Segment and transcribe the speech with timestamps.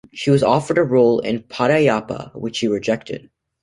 [0.11, 3.29] She was offered a role in "Padayappa" which she rejected.